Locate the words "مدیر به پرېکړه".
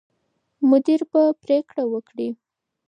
0.69-1.83